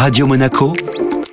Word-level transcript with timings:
Radio 0.00 0.26
Monaco, 0.26 0.72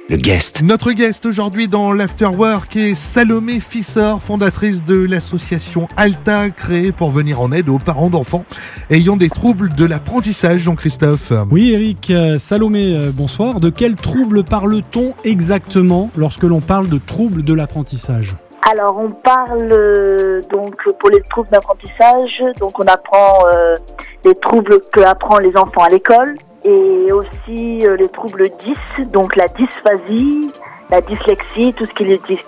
le 0.10 0.18
guest. 0.18 0.62
Notre 0.62 0.92
guest 0.92 1.26
aujourd'hui 1.26 1.70
dans 1.70 1.94
l'Afterwork 1.94 2.76
est 2.76 2.96
Salomé 2.96 3.62
Fissor, 3.62 4.22
fondatrice 4.22 4.84
de 4.84 5.06
l'association 5.06 5.88
Alta, 5.96 6.50
créée 6.50 6.92
pour 6.92 7.10
venir 7.10 7.40
en 7.40 7.54
aide 7.54 7.70
aux 7.70 7.80
parents 7.80 8.10
d'enfants 8.10 8.44
ayant 8.90 9.16
des 9.16 9.30
troubles 9.30 9.74
de 9.74 9.86
l'apprentissage, 9.86 10.64
Jean-Christophe. 10.64 11.32
Oui, 11.50 11.72
Eric, 11.72 12.12
euh, 12.12 12.38
Salomé, 12.38 12.94
euh, 12.94 13.12
bonsoir. 13.14 13.62
De 13.62 13.70
quels 13.70 13.96
troubles 13.96 14.44
parle-t-on 14.44 15.14
exactement 15.24 16.12
lorsque 16.18 16.44
l'on 16.44 16.60
parle 16.60 16.90
de 16.90 16.98
troubles 16.98 17.46
de 17.46 17.54
l'apprentissage? 17.54 18.36
Alors, 18.70 18.98
on 18.98 19.12
parle 19.12 19.70
euh, 19.72 20.42
donc 20.52 20.76
pour 21.00 21.10
les 21.10 21.22
troubles 21.30 21.50
d'apprentissage. 21.50 22.44
Donc, 22.60 22.78
on 22.80 22.86
apprend 22.86 23.48
euh, 23.48 23.78
les 24.26 24.36
troubles 24.36 24.82
que 24.92 25.00
apprend 25.00 25.38
les 25.38 25.56
enfants 25.56 25.84
à 25.84 25.88
l'école 25.88 26.36
et 26.66 27.10
aussi 27.14 27.88
euh, 27.88 27.96
les 27.96 28.10
troubles 28.10 28.50
10, 28.98 29.06
donc 29.06 29.38
la 29.38 29.48
dysphasie, 29.48 30.52
la 30.90 31.00
dyslexie, 31.00 31.74
tout 31.78 31.86
ce 31.86 31.94
qui 31.94 32.12
est 32.12 32.28
10. 32.28 32.40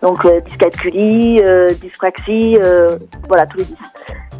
Donc, 0.00 0.24
dyscalculie, 0.44 1.42
dyspraxie, 1.80 2.58
voilà, 3.28 3.46
tous 3.46 3.58
les 3.58 3.64
10. 3.64 3.76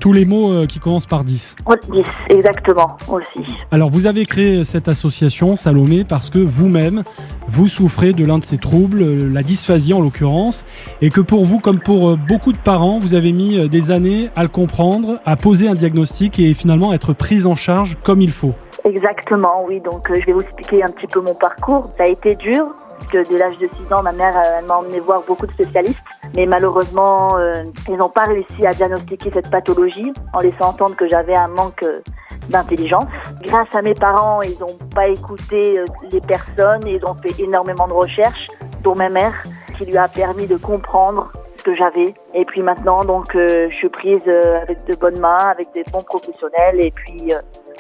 Tous 0.03 0.13
les 0.13 0.25
mots 0.25 0.53
euh, 0.53 0.67
qui 0.67 0.81
commencent 0.81 1.07
par 1.07 1.23
10. 1.23 1.55
Oh, 1.65 1.75
10, 1.93 2.03
exactement, 2.29 2.97
aussi. 3.07 3.47
Alors, 3.71 3.89
vous 3.89 4.09
avez 4.09 4.25
créé 4.25 4.65
cette 4.65 4.89
association, 4.89 5.55
Salomé, 5.55 6.03
parce 6.03 6.29
que 6.29 6.41
vous-même, 6.41 7.05
vous 7.47 7.69
souffrez 7.69 8.13
de 8.13 8.25
l'un 8.25 8.39
de 8.39 8.45
ces 8.45 8.59
troubles, 8.59 9.01
euh, 9.01 9.31
la 9.33 9.45
dysphasie 9.45 9.95
en 9.95 10.01
l'occurrence, 10.01 10.65
et 11.03 11.11
que 11.11 11.21
pour 11.21 11.45
vous, 11.45 11.61
comme 11.61 11.79
pour 11.79 12.11
euh, 12.11 12.17
beaucoup 12.17 12.53
de 12.53 12.59
parents, 12.59 12.99
vous 12.99 13.15
avez 13.15 13.31
mis 13.31 13.69
des 13.69 13.93
années 13.93 14.29
à 14.35 14.43
le 14.43 14.49
comprendre, 14.49 15.21
à 15.25 15.37
poser 15.37 15.69
un 15.69 15.75
diagnostic 15.75 16.41
et 16.41 16.53
finalement 16.53 16.93
être 16.93 17.13
prise 17.13 17.47
en 17.47 17.55
charge 17.55 17.97
comme 18.03 18.21
il 18.21 18.33
faut. 18.33 18.55
Exactement, 18.85 19.65
oui. 19.67 19.81
Donc, 19.81 20.11
euh, 20.11 20.19
je 20.21 20.27
vais 20.27 20.33
vous 20.33 20.41
expliquer 20.41 20.83
un 20.83 20.91
petit 20.91 21.07
peu 21.07 21.21
mon 21.21 21.35
parcours. 21.35 21.91
Ça 21.97 22.05
a 22.05 22.07
été 22.07 22.35
dur, 22.35 22.75
dès 23.11 23.39
l'âge 23.39 23.59
de 23.59 23.69
6 23.85 23.93
ans, 23.93 24.03
ma 24.03 24.13
mère 24.13 24.35
euh, 24.37 24.67
m'a 24.67 24.77
emmené 24.77 25.01
voir 25.01 25.23
beaucoup 25.27 25.47
de 25.47 25.53
spécialistes. 25.53 26.03
Mais 26.37 26.47
malheureusement, 26.47 27.37
euh, 27.37 27.65
ils 27.89 27.97
n'ont 27.97 28.09
pas 28.09 28.25
réussi 28.25 28.67
à 28.67 28.73
diagnostiquer 28.73 29.31
cette 29.33 29.51
pathologie, 29.51 30.13
en 30.33 30.41
laissant 30.41 30.69
entendre 30.69 30.97
que 30.97 31.09
j'avais 31.09 31.35
un 31.35 31.49
manque 31.49 31.83
euh, 31.83 32.01
d'intelligence. 32.49 33.07
Grâce 33.43 33.69
à 33.75 33.83
mes 33.83 33.95
parents, 33.95 34.43
ils 34.43 34.59
n'ont 34.59 34.77
pas 34.95 35.09
écouté 35.09 35.85
les 36.11 36.21
personnes 36.21 36.87
et 36.87 36.95
ils 36.97 37.05
ont 37.07 37.15
fait 37.15 37.41
énormément 37.41 37.87
de 37.87 37.93
recherches, 37.93 38.47
dont 38.83 38.95
ma 38.95 39.09
mère, 39.09 39.35
qui 39.79 39.85
lui 39.87 39.97
a 39.97 40.09
permis 40.09 40.47
de 40.47 40.57
comprendre 40.57 41.31
ce 41.57 41.63
que 41.63 41.75
j'avais. 41.77 42.15
Et 42.35 42.45
puis 42.45 42.63
maintenant, 42.63 43.05
donc, 43.05 43.31
je 43.35 43.73
suis 43.73 43.89
prise 43.89 44.27
avec 44.29 44.85
de 44.87 44.95
bonnes 44.97 45.21
mains, 45.21 45.51
avec 45.51 45.69
des 45.73 45.85
bons 45.93 46.03
professionnels, 46.03 46.81
et 46.81 46.91
puis 46.91 47.33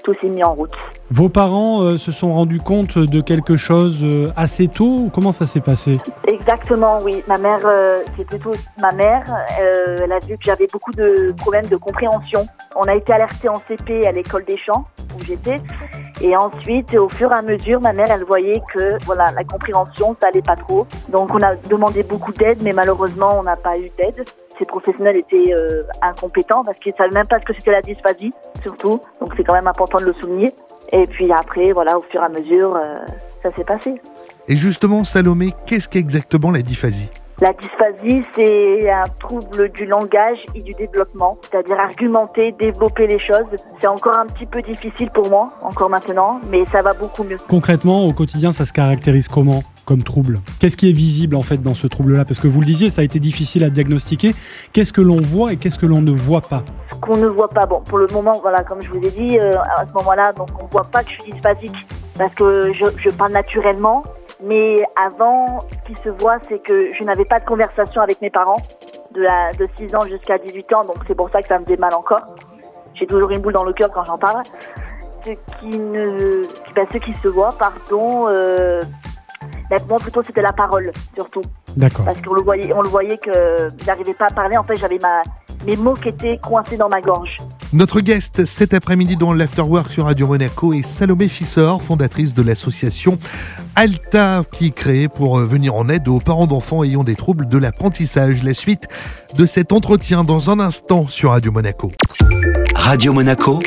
tout 0.04 0.14
s'est 0.14 0.28
mis 0.28 0.44
en 0.44 0.54
route. 0.54 0.76
Vos 1.14 1.28
parents 1.28 1.82
euh, 1.82 1.98
se 1.98 2.10
sont 2.10 2.32
rendus 2.32 2.58
compte 2.58 2.96
de 2.96 3.20
quelque 3.20 3.54
chose 3.58 3.98
euh, 4.02 4.32
assez 4.34 4.66
tôt 4.66 5.10
comment 5.12 5.30
ça 5.30 5.44
s'est 5.44 5.60
passé? 5.60 5.98
Exactement, 6.26 7.00
oui. 7.02 7.22
Ma 7.28 7.36
mère, 7.36 7.60
euh, 7.66 8.00
c'est 8.16 8.24
plutôt 8.26 8.52
ma 8.80 8.92
mère. 8.92 9.22
euh, 9.60 9.98
elle 10.04 10.10
a 10.10 10.20
vu 10.20 10.38
que 10.38 10.44
j'avais 10.44 10.66
beaucoup 10.72 10.92
de 10.92 11.34
problèmes 11.36 11.66
de 11.66 11.76
compréhension. 11.76 12.46
On 12.76 12.84
a 12.84 12.94
été 12.94 13.12
alerté 13.12 13.50
en 13.50 13.60
CP 13.68 14.06
à 14.06 14.12
l'école 14.12 14.46
des 14.46 14.56
champs 14.56 14.84
où 15.14 15.22
j'étais, 15.22 15.60
et 16.22 16.34
ensuite, 16.34 16.94
au 16.94 17.10
fur 17.10 17.30
et 17.30 17.36
à 17.36 17.42
mesure, 17.42 17.78
ma 17.82 17.92
mère, 17.92 18.10
elle 18.10 18.24
voyait 18.24 18.62
que 18.72 19.04
voilà, 19.04 19.32
la 19.32 19.44
compréhension, 19.44 20.16
ça 20.18 20.28
allait 20.28 20.40
pas 20.40 20.56
trop. 20.56 20.86
Donc, 21.10 21.34
on 21.34 21.42
a 21.42 21.56
demandé 21.68 22.04
beaucoup 22.04 22.32
d'aide, 22.32 22.62
mais 22.62 22.72
malheureusement, 22.72 23.38
on 23.38 23.42
n'a 23.42 23.56
pas 23.56 23.76
eu 23.76 23.90
d'aide. 23.98 24.24
Ces 24.58 24.64
professionnels 24.64 25.16
étaient 25.16 25.54
incompétents 26.00 26.64
parce 26.64 26.78
qu'ils 26.78 26.94
savaient 26.96 27.12
même 27.12 27.26
pas 27.26 27.38
ce 27.38 27.44
que 27.44 27.52
c'était 27.52 27.72
la 27.72 27.82
dysphasie, 27.82 28.32
surtout. 28.62 28.98
Donc, 29.20 29.34
c'est 29.36 29.44
quand 29.44 29.52
même 29.52 29.66
important 29.66 29.98
de 29.98 30.04
le 30.04 30.14
souligner. 30.14 30.54
Et 30.92 31.06
puis 31.06 31.32
après, 31.32 31.72
voilà, 31.72 31.98
au 31.98 32.02
fur 32.02 32.20
et 32.20 32.24
à 32.24 32.28
mesure, 32.28 32.76
euh, 32.76 32.98
ça 33.42 33.50
s'est 33.52 33.64
passé. 33.64 34.00
Et 34.48 34.56
justement, 34.56 35.04
Salomé, 35.04 35.52
qu'est-ce 35.66 35.88
qu'exactement 35.88 36.50
la 36.50 36.62
dysphasie? 36.62 37.10
La 37.40 37.52
dysphasie, 37.54 38.24
c'est 38.36 38.90
un 38.90 39.08
trouble 39.18 39.70
du 39.70 39.86
langage 39.86 40.38
et 40.54 40.60
du 40.60 40.74
développement, 40.74 41.38
c'est-à-dire 41.42 41.80
argumenter, 41.80 42.52
développer 42.52 43.06
les 43.06 43.18
choses. 43.18 43.46
C'est 43.80 43.86
encore 43.88 44.14
un 44.16 44.26
petit 44.26 44.46
peu 44.46 44.62
difficile 44.62 45.10
pour 45.10 45.28
moi, 45.28 45.52
encore 45.62 45.90
maintenant, 45.90 46.40
mais 46.50 46.64
ça 46.70 46.82
va 46.82 46.92
beaucoup 46.92 47.24
mieux. 47.24 47.38
Concrètement, 47.48 48.06
au 48.06 48.12
quotidien, 48.12 48.52
ça 48.52 48.64
se 48.64 48.72
caractérise 48.72 49.26
comment? 49.26 49.62
Comme 49.84 50.02
trouble 50.02 50.40
Qu'est-ce 50.60 50.76
qui 50.76 50.88
est 50.88 50.94
visible 50.94 51.36
en 51.36 51.42
fait 51.42 51.62
dans 51.62 51.74
ce 51.74 51.86
trouble-là? 51.86 52.24
Parce 52.24 52.38
que 52.38 52.48
vous 52.48 52.60
le 52.60 52.66
disiez, 52.66 52.90
ça 52.90 53.02
a 53.02 53.04
été 53.04 53.18
difficile 53.18 53.64
à 53.64 53.70
diagnostiquer. 53.70 54.34
Qu'est-ce 54.72 54.92
que 54.92 55.00
l'on 55.00 55.20
voit 55.20 55.52
et 55.52 55.56
qu'est-ce 55.56 55.78
que 55.78 55.86
l'on 55.86 56.00
ne 56.00 56.12
voit 56.12 56.40
pas? 56.40 56.62
Ce 56.90 56.96
qu'on 56.96 57.16
ne 57.16 57.26
voit 57.26 57.48
pas, 57.48 57.66
bon, 57.66 57.80
pour 57.80 57.98
le 57.98 58.06
moment, 58.08 58.38
voilà, 58.40 58.62
comme 58.62 58.80
je 58.80 58.90
vous 58.90 59.04
ai 59.04 59.10
dit, 59.10 59.38
euh, 59.38 59.52
à 59.76 59.86
ce 59.86 59.92
moment-là, 59.94 60.32
on 60.38 60.66
voit 60.66 60.84
pas 60.84 61.02
que 61.02 61.10
je 61.10 61.22
suis 61.22 61.32
dysphasique 61.32 61.76
parce 62.18 62.34
que 62.34 62.72
je, 62.72 63.10
parle 63.10 63.32
naturellement. 63.32 64.04
Mais 64.44 64.82
avant, 64.96 65.60
ce 65.70 65.92
qui 65.92 66.02
se 66.02 66.08
voit, 66.08 66.38
c'est 66.48 66.60
que 66.60 66.92
je 66.98 67.04
n'avais 67.04 67.24
pas 67.24 67.38
de 67.38 67.44
conversation 67.44 68.00
avec 68.02 68.20
mes 68.20 68.30
parents 68.30 68.60
de, 69.14 69.22
la, 69.22 69.52
de 69.52 69.68
6 69.76 69.94
ans 69.94 70.06
jusqu'à 70.06 70.38
18 70.38 70.72
ans, 70.72 70.84
donc 70.84 70.96
c'est 71.06 71.14
pour 71.14 71.30
ça 71.30 71.42
que 71.42 71.48
ça 71.48 71.58
me 71.58 71.64
faisait 71.64 71.76
mal 71.76 71.94
encore. 71.94 72.22
J'ai 72.94 73.06
toujours 73.06 73.30
une 73.30 73.40
boule 73.40 73.52
dans 73.52 73.64
le 73.64 73.72
cœur 73.72 73.90
quand 73.90 74.04
j'en 74.04 74.18
parle. 74.18 74.42
Ce 75.24 75.30
qui 75.60 75.78
ne, 75.78 76.42
ben, 76.74 76.86
ce 76.92 76.98
qui 76.98 77.12
se 77.22 77.28
voit, 77.28 77.54
pardon, 77.56 78.26
euh, 78.28 78.82
moi 79.88 79.98
plutôt 79.98 80.22
c'était 80.22 80.42
la 80.42 80.52
parole 80.52 80.90
surtout, 81.14 81.42
D'accord. 81.76 82.04
parce 82.04 82.20
qu'on 82.20 82.34
le 82.34 82.42
voyait, 82.42 82.72
on 82.74 82.82
le 82.82 82.88
voyait 82.88 83.18
que 83.18 83.30
j'arrivais 83.84 84.14
pas 84.14 84.26
à 84.26 84.34
parler. 84.34 84.56
En 84.56 84.64
fait, 84.64 84.76
j'avais 84.76 84.98
ma 84.98 85.22
mes 85.64 85.76
mots 85.76 85.94
qui 85.94 86.08
étaient 86.08 86.38
coincés 86.38 86.76
dans 86.76 86.88
ma 86.88 87.00
gorge. 87.00 87.36
Notre 87.72 88.00
guest 88.00 88.44
cet 88.44 88.74
après-midi 88.74 89.16
dans 89.16 89.32
l'Afterwork 89.32 89.88
sur 89.88 90.04
Radio 90.04 90.26
Monaco 90.26 90.72
est 90.72 90.84
Salomé 90.84 91.28
Fissor, 91.28 91.82
fondatrice 91.82 92.34
de 92.34 92.42
l'association 92.42 93.18
Alta, 93.76 94.42
qui 94.52 94.66
est 94.66 94.70
créée 94.72 95.08
pour 95.08 95.38
euh, 95.38 95.46
venir 95.46 95.74
en 95.74 95.88
aide 95.88 96.08
aux 96.08 96.18
parents 96.20 96.46
d'enfants 96.46 96.84
ayant 96.84 97.04
des 97.04 97.14
troubles 97.14 97.48
de 97.48 97.56
l'apprentissage. 97.56 98.42
La 98.42 98.54
suite 98.54 98.88
de 99.36 99.46
cet 99.46 99.72
entretien 99.72 100.24
dans 100.24 100.50
un 100.50 100.60
instant 100.60 101.06
sur 101.06 101.30
Radio 101.30 101.52
Monaco. 101.52 101.92
Radio 102.74 103.12
Monaco, 103.12 103.60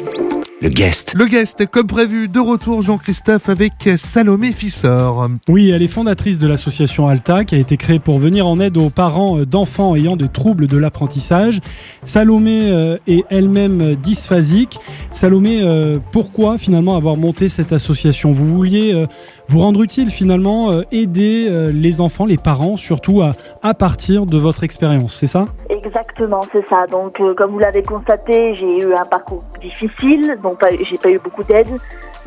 le 0.61 0.69
guest. 0.69 1.13
Le 1.17 1.25
guest, 1.25 1.65
comme 1.67 1.87
prévu, 1.87 2.27
de 2.27 2.39
retour 2.39 2.81
Jean-Christophe 2.81 3.49
avec 3.49 3.73
Salomé 3.97 4.51
Fissor. 4.51 5.27
Oui, 5.49 5.69
elle 5.69 5.81
est 5.81 5.87
fondatrice 5.87 6.39
de 6.39 6.47
l'association 6.47 7.07
Alta 7.07 7.43
qui 7.43 7.55
a 7.55 7.57
été 7.57 7.75
créée 7.75 7.99
pour 7.99 8.19
venir 8.19 8.47
en 8.47 8.59
aide 8.59 8.77
aux 8.77 8.89
parents 8.89 9.37
euh, 9.37 9.45
d'enfants 9.45 9.95
ayant 9.95 10.15
des 10.15 10.29
troubles 10.29 10.67
de 10.67 10.77
l'apprentissage. 10.77 11.59
Salomé 12.03 12.71
euh, 12.71 12.97
est 13.05 13.25
elle-même 13.29 13.95
dysphasique. 13.95 14.79
Salomé, 15.11 15.59
euh, 15.61 15.97
pourquoi 16.13 16.57
finalement 16.57 16.95
avoir 16.95 17.17
monté 17.17 17.49
cette 17.49 17.73
association? 17.73 18.31
Vous 18.31 18.47
vouliez 18.47 19.05
vous 19.47 19.59
rendre 19.59 19.83
utile 19.83 20.09
finalement, 20.09 20.71
aider 20.91 21.49
les 21.71 22.01
enfants, 22.01 22.25
les 22.25 22.37
parents 22.37 22.77
surtout 22.77 23.21
à, 23.21 23.33
à 23.61 23.73
partir 23.73 24.25
de 24.25 24.37
votre 24.37 24.63
expérience, 24.63 25.15
c'est 25.15 25.27
ça? 25.27 25.45
Exactement, 25.69 26.41
c'est 26.51 26.67
ça. 26.67 26.87
Donc, 26.87 27.21
comme 27.35 27.51
vous 27.51 27.59
l'avez 27.59 27.83
constaté, 27.83 28.55
j'ai 28.55 28.79
eu 28.83 28.93
un 28.93 29.05
parcours 29.05 29.43
difficile, 29.61 30.35
j'ai 30.89 30.97
pas 30.97 31.09
eu 31.09 31.19
beaucoup 31.19 31.43
d'aide. 31.43 31.67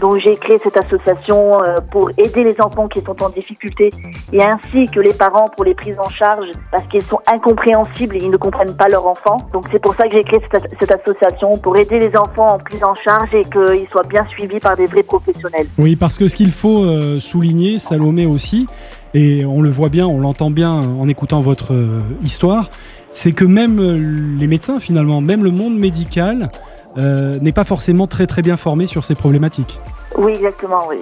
Donc, 0.01 0.19
j'ai 0.19 0.37
créé 0.37 0.59
cette 0.63 0.77
association 0.77 1.61
euh, 1.63 1.79
pour 1.91 2.11
aider 2.19 2.45
les 2.45 2.61
enfants 2.61 2.87
qui 2.87 3.01
sont 3.01 3.21
en 3.21 3.31
difficulté 3.31 3.91
et 4.33 4.43
ainsi 4.43 4.85
que 4.93 5.01
les 5.01 5.13
parents 5.13 5.49
pour 5.49 5.65
les 5.65 5.75
prises 5.75 5.99
en 5.99 6.09
charge 6.09 6.47
parce 6.71 6.87
qu'ils 6.87 7.03
sont 7.03 7.19
incompréhensibles 7.27 8.15
et 8.17 8.21
ils 8.21 8.31
ne 8.31 8.37
comprennent 8.37 8.77
pas 8.77 8.89
leur 8.89 9.07
enfant. 9.07 9.39
Donc, 9.53 9.65
c'est 9.73 9.81
pour 9.81 9.97
ça 9.97 10.05
que 10.05 10.15
j'ai 10.15 10.23
créé 10.23 10.41
cette, 10.53 10.69
cette 10.79 10.93
association 10.93 11.59
pour 11.59 11.77
aider 11.77 11.99
les 11.99 12.17
enfants 12.17 12.47
en 12.47 12.59
prise 12.59 12.85
en 12.85 12.95
charge 12.95 13.35
et 13.35 13.43
qu'ils 13.43 13.89
soient 13.91 14.07
bien 14.09 14.25
suivis 14.27 14.61
par 14.61 14.77
des 14.77 14.87
vrais 14.87 15.03
professionnels. 15.03 15.67
Oui, 15.79 15.97
parce 15.97 16.17
que 16.17 16.29
ce 16.29 16.37
qu'il 16.37 16.53
faut 16.53 16.85
euh, 16.85 17.19
souligner, 17.19 17.79
Salomé 17.79 18.25
aussi, 18.25 18.69
et 19.15 19.45
on 19.45 19.63
le 19.63 19.71
voit 19.71 19.89
bien, 19.89 20.07
on 20.07 20.21
l'entend 20.21 20.51
bien 20.51 20.71
en 20.71 21.09
écoutant 21.09 21.41
votre 21.41 21.75
euh, 21.75 22.03
histoire, 22.23 22.71
c'est 23.11 23.33
que 23.33 23.45
même 23.45 23.81
les 24.39 24.47
médecins, 24.47 24.79
finalement, 24.79 25.21
même 25.21 25.43
le 25.43 25.51
monde 25.51 25.77
médical, 25.77 26.51
euh, 26.99 27.39
n'est 27.41 27.53
pas 27.53 27.65
forcément 27.65 28.07
très 28.07 28.27
très 28.27 28.43
bien 28.43 28.57
formé 28.57 28.87
sur 28.87 29.05
ces 29.05 29.15
problématiques. 29.15 29.81
Oui, 30.17 30.33
exactement, 30.33 30.83
oui. 30.89 30.97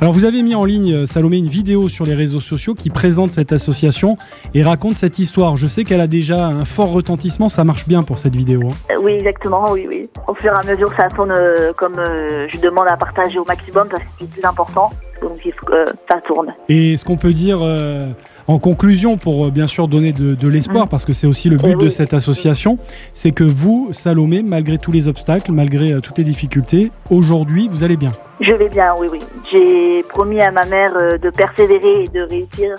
Alors 0.00 0.12
vous 0.14 0.24
avez 0.24 0.42
mis 0.42 0.54
en 0.54 0.64
ligne, 0.64 0.92
euh, 0.94 1.06
Salomé, 1.06 1.36
une 1.38 1.48
vidéo 1.48 1.88
sur 1.88 2.06
les 2.06 2.14
réseaux 2.14 2.40
sociaux 2.40 2.74
qui 2.74 2.90
présente 2.90 3.32
cette 3.32 3.52
association 3.52 4.16
et 4.54 4.62
raconte 4.62 4.94
cette 4.94 5.18
histoire. 5.18 5.56
Je 5.56 5.66
sais 5.66 5.84
qu'elle 5.84 6.00
a 6.00 6.06
déjà 6.06 6.46
un 6.46 6.64
fort 6.64 6.92
retentissement, 6.92 7.48
ça 7.48 7.64
marche 7.64 7.86
bien 7.86 8.02
pour 8.02 8.18
cette 8.18 8.36
vidéo. 8.36 8.60
hein. 8.64 8.92
Euh, 8.92 9.00
Oui, 9.02 9.12
exactement, 9.14 9.72
oui, 9.72 9.86
oui. 9.90 10.08
Au 10.26 10.34
fur 10.34 10.52
et 10.52 10.56
à 10.56 10.62
mesure, 10.72 10.90
ça 10.96 11.08
tourne 11.08 11.32
euh, 11.34 11.72
comme 11.76 11.98
euh, 11.98 12.46
je 12.48 12.58
demande 12.58 12.86
à 12.88 12.96
partager 12.96 13.38
au 13.38 13.44
maximum 13.44 13.88
parce 13.90 14.02
que 14.02 14.08
c'est 14.18 14.24
le 14.24 14.30
plus 14.30 14.44
important. 14.44 14.90
Donc, 15.20 15.38
il 15.44 15.52
faut 15.52 15.66
que 15.66 15.84
ça 16.08 16.20
tourne. 16.26 16.48
Et 16.68 16.96
ce 16.96 17.04
qu'on 17.04 17.16
peut 17.16 17.32
dire 17.32 17.58
en 18.48 18.58
conclusion, 18.58 19.16
pour 19.16 19.46
euh, 19.46 19.50
bien 19.50 19.66
sûr 19.66 19.88
donner 19.88 20.12
de, 20.12 20.34
de 20.34 20.48
l'espoir, 20.48 20.86
Mm. 20.86 20.88
parce 20.88 21.04
que 21.04 21.12
c'est 21.12 21.26
aussi 21.26 21.48
le 21.48 21.56
but 21.56 21.72
de 21.72 21.84
oui. 21.84 21.90
cette 21.90 22.14
association, 22.14 22.78
c'est 23.12 23.32
que 23.32 23.44
vous, 23.44 23.88
Salomé, 23.92 24.42
malgré 24.42 24.78
tous 24.78 24.92
les 24.92 25.08
obstacles, 25.08 25.52
malgré 25.52 25.92
euh, 25.92 26.00
toutes 26.00 26.18
les 26.18 26.24
difficultés, 26.24 26.90
aujourd'hui, 27.10 27.68
vous 27.70 27.82
allez 27.84 27.96
bien. 27.96 28.12
Je 28.40 28.52
vais 28.54 28.68
bien, 28.68 28.94
oui, 28.98 29.08
oui. 29.10 29.20
J'ai 29.50 30.02
promis 30.08 30.40
à 30.40 30.50
ma 30.50 30.64
mère 30.66 30.92
euh, 30.96 31.18
de 31.18 31.30
persévérer 31.30 32.04
et 32.04 32.08
de 32.08 32.20
réussir 32.22 32.76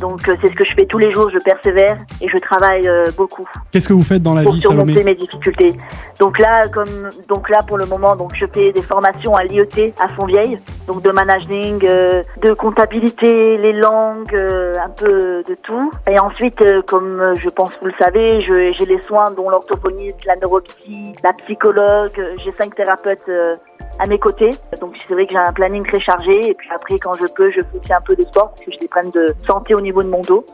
Donc 0.00 0.28
euh, 0.28 0.36
c'est 0.40 0.48
ce 0.48 0.54
que 0.54 0.64
je 0.64 0.74
fais 0.74 0.86
tous 0.86 0.98
les 0.98 1.12
jours, 1.12 1.30
je 1.30 1.38
persévère 1.38 1.98
et 2.20 2.28
je 2.28 2.38
travaille 2.38 2.86
euh, 2.88 3.10
beaucoup 3.16 3.46
Qu'est-ce 3.72 3.88
que 3.88 3.92
vous 3.92 4.02
faites 4.02 4.22
dans 4.22 4.34
la 4.34 4.42
pour 4.42 4.52
vie, 4.52 4.60
surmonter 4.60 4.92
Salomé 4.92 5.12
mes 5.12 5.14
difficultés. 5.14 5.74
Donc 6.18 6.38
là, 6.38 6.68
comme 6.68 7.10
donc 7.28 7.48
là 7.48 7.58
pour 7.66 7.78
le 7.78 7.86
moment, 7.86 8.16
donc 8.16 8.32
je 8.34 8.46
fais 8.46 8.72
des 8.72 8.82
formations 8.82 9.34
à 9.34 9.44
l'IET 9.44 9.94
à 10.00 10.08
Fontvieille, 10.08 10.58
donc 10.86 11.02
de 11.02 11.10
managing, 11.10 11.80
euh, 11.84 12.22
de 12.42 12.52
comptabilité, 12.52 13.56
les 13.56 13.72
langues, 13.72 14.34
euh, 14.34 14.74
un 14.84 14.90
peu 14.90 15.42
de 15.48 15.56
tout. 15.62 15.90
Et 16.10 16.18
ensuite, 16.18 16.60
euh, 16.62 16.82
comme 16.82 17.20
euh, 17.20 17.34
je 17.36 17.48
pense 17.48 17.74
que 17.76 17.80
vous 17.80 17.86
le 17.86 17.94
savez, 17.98 18.40
j'ai 18.40 18.84
les 18.86 19.00
soins 19.02 19.30
dont 19.32 19.48
l'orthophoniste, 19.50 20.24
la 20.24 20.36
neuropsy, 20.36 21.12
la 21.22 21.32
psychologue. 21.34 22.20
J'ai 22.44 22.52
cinq 22.60 22.74
thérapeutes 22.74 23.28
euh, 23.28 23.56
à 23.98 24.06
mes 24.06 24.18
côtés. 24.18 24.50
Donc 24.80 24.96
c'est 25.06 25.14
vrai 25.14 25.26
que 25.26 25.32
j'ai 25.32 25.38
un 25.38 25.52
planning 25.52 25.84
très 25.84 26.00
chargé. 26.00 26.50
Et 26.50 26.54
puis 26.54 26.68
après, 26.74 26.98
quand 26.98 27.14
je 27.14 27.26
peux, 27.26 27.50
je 27.50 27.60
fais 27.60 27.78
aussi 27.78 27.92
un 27.92 28.00
peu 28.00 28.16
de 28.16 28.22
sport 28.22 28.50
parce 28.50 28.60
que 28.64 28.72
j'ai 28.72 28.78
des 28.78 28.88
problèmes 28.88 29.12
de 29.12 29.34
santé 29.46 29.74
au 29.74 29.80
niveau 29.80 30.02
de 30.02 30.08
mon 30.08 30.22
dos. 30.22 30.44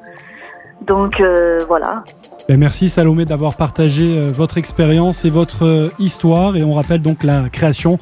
Donc 0.82 1.20
euh, 1.20 1.64
voilà. 1.66 2.04
Ben, 2.48 2.58
Merci 2.58 2.90
Salomé 2.90 3.24
d'avoir 3.24 3.56
partagé 3.56 4.18
euh, 4.18 4.30
votre 4.30 4.58
expérience 4.58 5.24
et 5.24 5.30
votre 5.30 5.64
euh, 5.64 5.90
histoire. 5.98 6.56
Et 6.56 6.64
on 6.64 6.74
rappelle 6.74 7.00
donc 7.00 7.22
la 7.22 7.48
création 7.48 7.98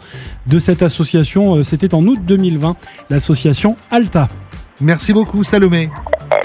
de 0.46 0.58
cette 0.58 0.82
association. 0.82 1.62
C'était 1.62 1.94
en 1.94 2.04
août 2.06 2.18
2020, 2.24 2.76
l'association 3.10 3.76
Alta. 3.90 4.28
Merci 4.80 5.12
beaucoup 5.12 5.44
Salomé. 5.44 5.88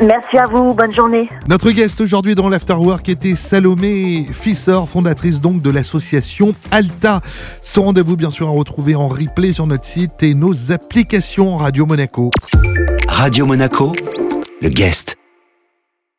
Merci 0.01 0.37
à 0.37 0.45
vous. 0.45 0.73
Bonne 0.73 0.93
journée. 0.93 1.29
Notre 1.47 1.71
guest 1.71 2.01
aujourd'hui 2.01 2.35
dans 2.35 2.49
l'Afterwork 2.49 3.07
était 3.09 3.35
Salomé 3.35 4.27
Fissor, 4.31 4.89
fondatrice 4.89 5.41
donc 5.41 5.61
de 5.61 5.69
l'association 5.69 6.53
Alta. 6.71 7.21
Ce 7.61 7.79
rendez-vous 7.79 8.15
bien 8.15 8.31
sûr 8.31 8.47
à 8.47 8.51
retrouver 8.51 8.95
en 8.95 9.07
replay 9.07 9.53
sur 9.53 9.67
notre 9.67 9.85
site 9.85 10.23
et 10.23 10.33
nos 10.33 10.71
applications 10.71 11.57
Radio 11.57 11.85
Monaco. 11.85 12.29
Radio 13.07 13.45
Monaco, 13.45 13.93
le 14.61 14.69
guest. 14.69 15.16